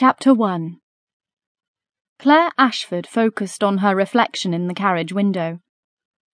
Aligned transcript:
Chapter 0.00 0.32
1 0.32 0.78
Claire 2.18 2.52
Ashford 2.56 3.06
focused 3.06 3.62
on 3.62 3.78
her 3.84 3.94
reflection 3.94 4.54
in 4.54 4.66
the 4.66 4.72
carriage 4.72 5.12
window. 5.12 5.60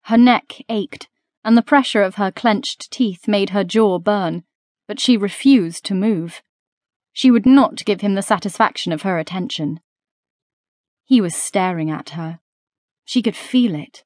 Her 0.03 0.19
neck 0.19 0.61
ached, 0.69 1.09
and 1.43 1.57
the 1.57 1.63
pressure 1.63 2.03
of 2.03 2.17
her 2.17 2.31
clenched 2.31 2.91
teeth 2.91 3.27
made 3.27 3.49
her 3.57 3.65
jaw 3.65 3.99
burn, 3.99 4.45
but 4.87 5.01
she 5.01 5.17
refused 5.17 5.83
to 5.87 5.95
move. 5.95 6.43
She 7.15 7.31
would 7.31 7.47
not 7.47 7.87
give 7.87 8.03
him 8.03 8.17
the 8.17 8.21
satisfaction 8.21 8.93
of 8.93 9.01
her 9.01 9.19
attention. 9.19 9.81
He 11.03 11.23
was 11.23 11.35
staring 11.35 11.91
at 11.91 12.11
her. 12.11 12.41
She 13.07 13.23
could 13.23 13.35
feel 13.35 13.75
it. 13.75 14.05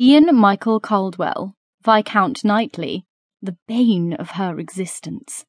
Ian 0.00 0.34
Michael 0.34 0.80
Caldwell, 0.80 1.54
Viscount 1.84 2.44
Knightly, 2.44 3.06
the 3.40 3.56
bane 3.68 4.14
of 4.14 4.30
her 4.30 4.58
existence. 4.58 5.44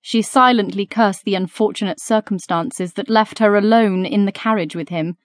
She 0.00 0.22
silently 0.22 0.86
cursed 0.86 1.24
the 1.24 1.34
unfortunate 1.34 2.00
circumstances 2.00 2.94
that 2.94 3.10
left 3.10 3.38
her 3.38 3.56
alone 3.56 4.06
in 4.06 4.24
the 4.24 4.32
carriage 4.32 4.74
with 4.74 4.88
him. 4.88 5.16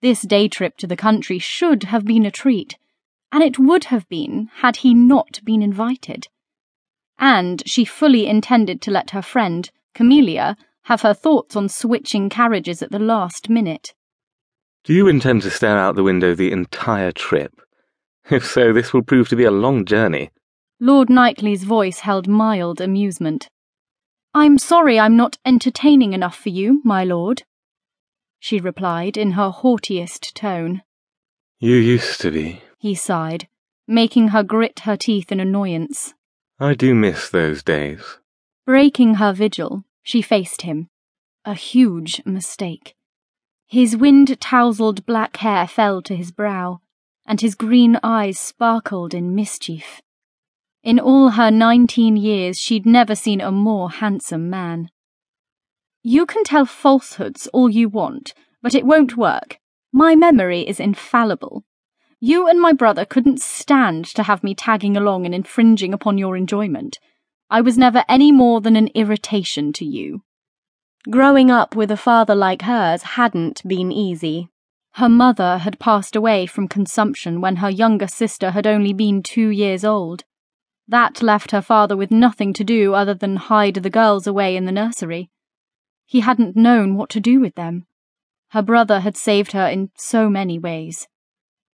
This 0.00 0.22
day 0.22 0.48
trip 0.48 0.76
to 0.78 0.86
the 0.86 0.96
country 0.96 1.38
should 1.38 1.84
have 1.84 2.04
been 2.04 2.24
a 2.24 2.30
treat, 2.30 2.76
and 3.32 3.42
it 3.42 3.58
would 3.58 3.84
have 3.84 4.08
been 4.08 4.50
had 4.56 4.78
he 4.78 4.94
not 4.94 5.40
been 5.44 5.62
invited. 5.62 6.28
And 7.18 7.62
she 7.66 7.84
fully 7.84 8.26
intended 8.26 8.80
to 8.82 8.90
let 8.90 9.10
her 9.10 9.22
friend, 9.22 9.68
Camelia, 9.94 10.56
have 10.84 11.02
her 11.02 11.14
thoughts 11.14 11.56
on 11.56 11.68
switching 11.68 12.28
carriages 12.28 12.82
at 12.82 12.90
the 12.90 12.98
last 12.98 13.50
minute. 13.50 13.94
Do 14.84 14.94
you 14.94 15.08
intend 15.08 15.42
to 15.42 15.50
stare 15.50 15.76
out 15.76 15.96
the 15.96 16.02
window 16.02 16.34
the 16.34 16.52
entire 16.52 17.12
trip? 17.12 17.60
If 18.30 18.46
so, 18.46 18.72
this 18.72 18.92
will 18.92 19.02
prove 19.02 19.28
to 19.30 19.36
be 19.36 19.44
a 19.44 19.50
long 19.50 19.84
journey. 19.84 20.30
Lord 20.80 21.10
Knightly's 21.10 21.64
voice 21.64 22.00
held 22.00 22.28
mild 22.28 22.80
amusement. 22.80 23.48
I'm 24.34 24.58
sorry 24.58 25.00
I'm 25.00 25.16
not 25.16 25.38
entertaining 25.44 26.12
enough 26.12 26.36
for 26.36 26.50
you, 26.50 26.80
my 26.84 27.04
lord, 27.04 27.42
she 28.40 28.60
replied 28.60 29.16
in 29.16 29.32
her 29.32 29.50
haughtiest 29.50 30.34
tone. 30.34 30.82
You 31.58 31.74
used 31.74 32.20
to 32.20 32.30
be. 32.30 32.62
He 32.78 32.94
sighed, 32.94 33.48
making 33.86 34.28
her 34.28 34.42
grit 34.42 34.80
her 34.80 34.96
teeth 34.96 35.32
in 35.32 35.40
annoyance. 35.40 36.14
I 36.60 36.74
do 36.74 36.94
miss 36.94 37.28
those 37.28 37.62
days. 37.62 38.18
Breaking 38.64 39.14
her 39.14 39.32
vigil, 39.32 39.84
she 40.02 40.22
faced 40.22 40.62
him. 40.62 40.88
A 41.44 41.54
huge 41.54 42.22
mistake. 42.24 42.94
His 43.66 43.96
wind 43.96 44.40
tousled 44.40 45.04
black 45.04 45.38
hair 45.38 45.66
fell 45.66 46.00
to 46.02 46.16
his 46.16 46.30
brow, 46.30 46.80
and 47.26 47.40
his 47.40 47.54
green 47.54 47.98
eyes 48.02 48.38
sparkled 48.38 49.14
in 49.14 49.34
mischief. 49.34 50.00
In 50.82 51.00
all 51.00 51.30
her 51.30 51.50
nineteen 51.50 52.16
years, 52.16 52.58
she'd 52.58 52.86
never 52.86 53.14
seen 53.14 53.40
a 53.40 53.50
more 53.50 53.90
handsome 53.90 54.48
man. 54.48 54.90
You 56.02 56.24
can 56.24 56.44
tell 56.44 56.64
falsehoods 56.64 57.48
all 57.52 57.68
you 57.68 57.88
want, 57.88 58.32
but 58.62 58.74
it 58.74 58.86
won't 58.86 59.16
work. 59.16 59.58
My 59.92 60.14
memory 60.14 60.66
is 60.68 60.78
infallible. 60.78 61.64
You 62.20 62.46
and 62.46 62.60
my 62.60 62.72
brother 62.72 63.04
couldn't 63.04 63.40
stand 63.40 64.04
to 64.06 64.22
have 64.22 64.44
me 64.44 64.54
tagging 64.54 64.96
along 64.96 65.24
and 65.24 65.34
infringing 65.34 65.92
upon 65.92 66.18
your 66.18 66.36
enjoyment. 66.36 66.98
I 67.50 67.60
was 67.60 67.78
never 67.78 68.04
any 68.08 68.30
more 68.32 68.60
than 68.60 68.76
an 68.76 68.88
irritation 68.94 69.72
to 69.74 69.84
you. 69.84 70.22
Growing 71.10 71.50
up 71.50 71.74
with 71.74 71.90
a 71.90 71.96
father 71.96 72.34
like 72.34 72.62
hers 72.62 73.02
hadn't 73.02 73.62
been 73.66 73.90
easy. 73.90 74.48
Her 74.92 75.08
mother 75.08 75.58
had 75.58 75.78
passed 75.78 76.16
away 76.16 76.46
from 76.46 76.68
consumption 76.68 77.40
when 77.40 77.56
her 77.56 77.70
younger 77.70 78.08
sister 78.08 78.50
had 78.50 78.66
only 78.66 78.92
been 78.92 79.22
two 79.22 79.48
years 79.48 79.84
old. 79.84 80.24
That 80.88 81.22
left 81.22 81.50
her 81.50 81.60
father 81.60 81.96
with 81.96 82.10
nothing 82.10 82.54
to 82.54 82.64
do 82.64 82.94
other 82.94 83.12
than 83.12 83.36
hide 83.36 83.74
the 83.74 83.90
girls 83.90 84.26
away 84.26 84.56
in 84.56 84.64
the 84.64 84.72
nursery. 84.72 85.30
He 86.06 86.20
hadn't 86.20 86.56
known 86.56 86.96
what 86.96 87.10
to 87.10 87.20
do 87.20 87.40
with 87.40 87.54
them. 87.54 87.86
Her 88.52 88.62
brother 88.62 89.00
had 89.00 89.14
saved 89.14 89.52
her 89.52 89.66
in 89.68 89.90
so 89.96 90.30
many 90.30 90.58
ways. 90.58 91.06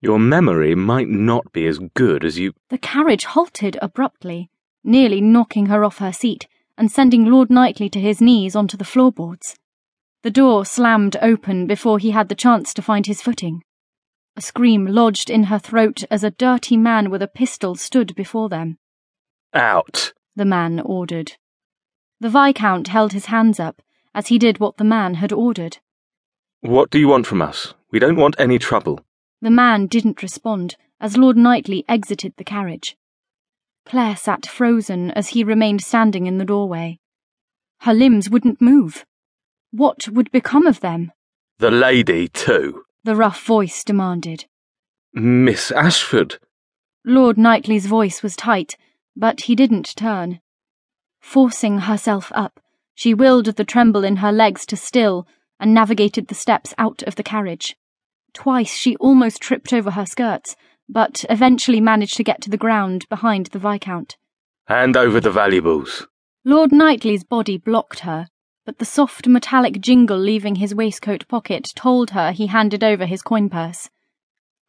Your 0.00 0.18
memory 0.18 0.74
might 0.74 1.08
not 1.08 1.52
be 1.52 1.66
as 1.66 1.78
good 1.94 2.24
as 2.24 2.38
you. 2.38 2.52
The 2.70 2.78
carriage 2.78 3.24
halted 3.24 3.78
abruptly, 3.80 4.50
nearly 4.82 5.20
knocking 5.20 5.66
her 5.66 5.84
off 5.84 5.98
her 5.98 6.12
seat 6.12 6.48
and 6.76 6.90
sending 6.90 7.26
Lord 7.26 7.50
Knightly 7.50 7.88
to 7.90 8.00
his 8.00 8.20
knees 8.20 8.56
onto 8.56 8.76
the 8.76 8.84
floorboards. 8.84 9.56
The 10.24 10.30
door 10.32 10.64
slammed 10.64 11.16
open 11.22 11.68
before 11.68 12.00
he 12.00 12.10
had 12.10 12.28
the 12.28 12.34
chance 12.34 12.74
to 12.74 12.82
find 12.82 13.06
his 13.06 13.22
footing. 13.22 13.62
A 14.36 14.40
scream 14.40 14.86
lodged 14.86 15.30
in 15.30 15.44
her 15.44 15.60
throat 15.60 16.02
as 16.10 16.24
a 16.24 16.32
dirty 16.32 16.76
man 16.76 17.10
with 17.10 17.22
a 17.22 17.28
pistol 17.28 17.76
stood 17.76 18.16
before 18.16 18.48
them. 18.48 18.78
Out, 19.54 20.12
the 20.34 20.44
man 20.44 20.80
ordered. 20.80 21.32
The 22.20 22.28
Viscount 22.28 22.88
held 22.88 23.12
his 23.12 23.26
hands 23.26 23.60
up 23.60 23.80
as 24.12 24.26
he 24.26 24.38
did 24.38 24.58
what 24.58 24.78
the 24.78 24.84
man 24.84 25.14
had 25.14 25.32
ordered. 25.32 25.78
What 26.60 26.90
do 26.90 26.98
you 26.98 27.06
want 27.06 27.26
from 27.26 27.40
us? 27.40 27.74
We 27.92 28.00
don't 28.00 28.16
want 28.16 28.34
any 28.38 28.58
trouble. 28.58 29.00
The 29.40 29.50
man 29.50 29.86
didn't 29.86 30.22
respond 30.22 30.76
as 31.00 31.16
Lord 31.16 31.36
Knightly 31.36 31.84
exited 31.88 32.34
the 32.36 32.44
carriage. 32.44 32.96
Claire 33.86 34.16
sat 34.16 34.46
frozen 34.46 35.10
as 35.12 35.28
he 35.28 35.44
remained 35.44 35.82
standing 35.82 36.26
in 36.26 36.38
the 36.38 36.44
doorway. 36.44 36.98
Her 37.80 37.94
limbs 37.94 38.30
wouldn't 38.30 38.60
move. 38.60 39.04
What 39.70 40.08
would 40.08 40.32
become 40.32 40.66
of 40.66 40.80
them? 40.80 41.12
The 41.58 41.70
lady, 41.70 42.26
too, 42.28 42.84
the 43.04 43.14
rough 43.14 43.44
voice 43.44 43.84
demanded. 43.84 44.46
Miss 45.12 45.70
Ashford. 45.70 46.38
Lord 47.04 47.36
Knightly's 47.36 47.86
voice 47.86 48.22
was 48.22 48.34
tight 48.34 48.76
but 49.16 49.42
he 49.42 49.54
didn't 49.54 49.94
turn. 49.96 50.40
Forcing 51.20 51.80
herself 51.80 52.30
up, 52.34 52.60
she 52.94 53.14
willed 53.14 53.46
the 53.46 53.64
tremble 53.64 54.04
in 54.04 54.16
her 54.16 54.32
legs 54.32 54.66
to 54.66 54.76
still 54.76 55.26
and 55.58 55.72
navigated 55.72 56.28
the 56.28 56.34
steps 56.34 56.74
out 56.78 57.02
of 57.04 57.16
the 57.16 57.22
carriage. 57.22 57.76
Twice 58.32 58.74
she 58.74 58.96
almost 58.96 59.40
tripped 59.40 59.72
over 59.72 59.92
her 59.92 60.06
skirts, 60.06 60.56
but 60.88 61.24
eventually 61.30 61.80
managed 61.80 62.16
to 62.16 62.24
get 62.24 62.40
to 62.42 62.50
the 62.50 62.56
ground 62.56 63.08
behind 63.08 63.46
the 63.46 63.58
Viscount. 63.58 64.16
Hand 64.66 64.96
over 64.96 65.20
the 65.20 65.30
valuables. 65.30 66.06
Lord 66.44 66.72
Knightly's 66.72 67.24
body 67.24 67.56
blocked 67.56 68.00
her, 68.00 68.28
but 68.66 68.78
the 68.78 68.84
soft 68.84 69.26
metallic 69.26 69.80
jingle 69.80 70.18
leaving 70.18 70.56
his 70.56 70.74
waistcoat 70.74 71.26
pocket 71.28 71.70
told 71.74 72.10
her 72.10 72.32
he 72.32 72.48
handed 72.48 72.82
over 72.82 73.06
his 73.06 73.22
coin 73.22 73.48
purse. 73.48 73.88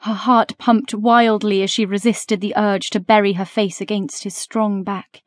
Her 0.05 0.13
heart 0.13 0.55
pumped 0.59 0.93
wildly 0.93 1.63
as 1.63 1.71
she 1.71 1.83
resisted 1.83 2.39
the 2.39 2.53
urge 2.55 2.91
to 2.91 2.99
bury 2.99 3.33
her 3.33 3.43
face 3.43 3.81
against 3.81 4.23
his 4.23 4.35
strong 4.35 4.83
back. 4.83 5.23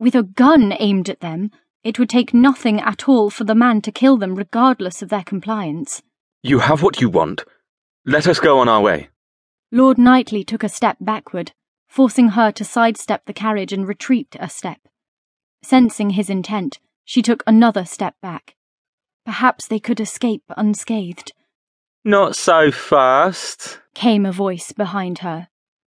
With 0.00 0.16
a 0.16 0.24
gun 0.24 0.74
aimed 0.80 1.08
at 1.08 1.20
them, 1.20 1.52
it 1.84 2.00
would 2.00 2.08
take 2.08 2.34
nothing 2.34 2.80
at 2.80 3.08
all 3.08 3.30
for 3.30 3.44
the 3.44 3.54
man 3.54 3.80
to 3.82 3.92
kill 3.92 4.16
them 4.16 4.34
regardless 4.34 5.02
of 5.02 5.08
their 5.08 5.22
compliance. 5.22 6.02
You 6.42 6.58
have 6.58 6.82
what 6.82 7.00
you 7.00 7.10
want. 7.10 7.44
Let 8.04 8.26
us 8.26 8.40
go 8.40 8.58
on 8.58 8.68
our 8.68 8.80
way. 8.80 9.10
Lord 9.70 9.98
Knightly 9.98 10.42
took 10.42 10.64
a 10.64 10.68
step 10.68 10.96
backward, 11.00 11.52
forcing 11.86 12.30
her 12.30 12.50
to 12.50 12.64
sidestep 12.64 13.26
the 13.26 13.32
carriage 13.32 13.72
and 13.72 13.86
retreat 13.86 14.34
a 14.40 14.48
step. 14.48 14.80
Sensing 15.62 16.10
his 16.10 16.28
intent, 16.28 16.80
she 17.04 17.22
took 17.22 17.44
another 17.46 17.84
step 17.84 18.16
back. 18.20 18.56
Perhaps 19.24 19.68
they 19.68 19.78
could 19.78 20.00
escape 20.00 20.42
unscathed. 20.56 21.32
Not 22.04 22.34
so 22.34 22.72
fast, 22.72 23.78
came 23.94 24.26
a 24.26 24.32
voice 24.32 24.72
behind 24.72 25.20
her. 25.20 25.48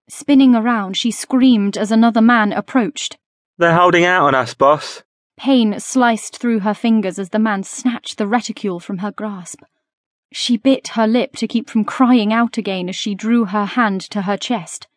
Spinning 0.10 0.56
around, 0.56 0.98
she 0.98 1.12
screamed 1.12 1.78
as 1.78 1.92
another 1.92 2.22
man 2.22 2.52
approached. 2.52 3.18
They're 3.60 3.76
holding 3.76 4.06
out 4.06 4.26
on 4.26 4.34
us, 4.34 4.56
boss. 4.56 5.04
Pain 5.38 5.80
sliced 5.80 6.38
through 6.38 6.62
her 6.62 6.74
fingers 6.74 7.20
as 7.20 7.30
the 7.30 7.38
man 7.38 7.64
snatched 7.64 8.18
the 8.18 8.26
reticule 8.26 8.80
from 8.80 8.98
her 9.00 9.12
grasp. 9.12 9.62
She 10.32 10.58
bit 10.58 10.90
her 10.90 11.06
lip 11.06 11.36
to 11.38 11.48
keep 11.48 11.70
from 11.70 11.86
crying 11.86 12.34
out 12.34 12.58
again 12.58 12.90
as 12.90 12.96
she 12.96 13.14
drew 13.14 13.46
her 13.46 13.66
hand 13.66 14.02
to 14.10 14.24
her 14.24 14.36
chest. 14.36 14.88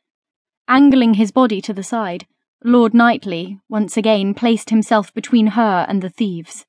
Angling 0.66 1.14
his 1.14 1.30
body 1.30 1.60
to 1.60 1.74
the 1.74 1.82
side, 1.82 2.26
Lord 2.64 2.94
Knightly 2.94 3.60
once 3.68 3.98
again 3.98 4.32
placed 4.32 4.70
himself 4.70 5.12
between 5.12 5.48
her 5.48 5.84
and 5.88 6.00
the 6.00 6.08
thieves. 6.08 6.64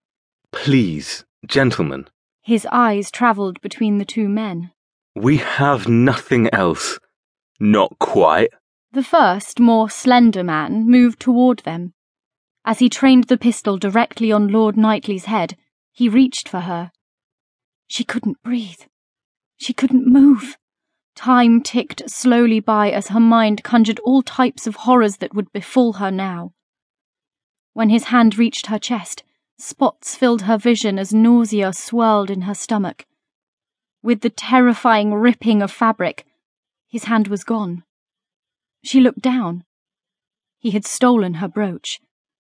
Please, 0.52 1.24
gentlemen, 1.48 2.08
his 2.44 2.68
eyes 2.72 3.10
travelled 3.10 3.60
between 3.62 3.98
the 3.98 4.06
two 4.06 4.28
men. 4.28 4.72
We 5.16 5.38
have 5.38 5.88
nothing 5.88 6.54
else. 6.54 7.00
Not 7.60 7.98
quite. 8.00 8.50
The 8.92 9.04
first, 9.04 9.60
more 9.60 9.90
slender 9.90 10.44
man 10.44 10.86
moved 10.88 11.20
toward 11.20 11.60
them. 11.60 11.94
As 12.66 12.80
he 12.80 12.90
trained 12.90 13.26
the 13.26 13.38
pistol 13.38 13.78
directly 13.78 14.32
on 14.32 14.50
Lord 14.50 14.78
Knightly's 14.78 15.26
head, 15.26 15.58
he 15.92 16.10
reached 16.10 16.50
for 16.50 16.62
her. 16.62 16.92
She 17.88 18.04
couldn't 18.04 18.42
breathe. 18.44 18.82
She 19.58 19.74
couldn't 19.74 20.08
move. 20.08 20.58
Time 21.16 21.62
ticked 21.62 22.10
slowly 22.10 22.60
by 22.60 22.90
as 22.92 23.10
her 23.10 23.20
mind 23.20 23.64
conjured 23.64 24.00
all 24.00 24.22
types 24.22 24.68
of 24.68 24.78
horrors 24.78 25.18
that 25.18 25.34
would 25.34 25.52
befall 25.54 25.94
her 25.94 26.12
now. 26.12 26.54
When 27.74 27.90
his 27.90 28.06
hand 28.06 28.38
reached 28.38 28.68
her 28.68 28.80
chest, 28.80 29.24
Spots 29.66 30.14
filled 30.14 30.42
her 30.42 30.58
vision 30.58 31.00
as 31.00 31.14
nausea 31.14 31.72
swirled 31.72 32.30
in 32.30 32.42
her 32.42 32.54
stomach. 32.54 33.06
With 34.02 34.20
the 34.20 34.30
terrifying 34.30 35.14
ripping 35.14 35.62
of 35.62 35.72
fabric, 35.72 36.26
his 36.90 37.06
hand 37.06 37.30
was 37.30 37.46
gone. 37.46 37.86
She 38.84 39.00
looked 39.00 39.22
down. 39.22 39.64
He 40.60 40.72
had 40.72 40.86
stolen 40.86 41.36
her 41.36 41.48
brooch. 41.48 42.02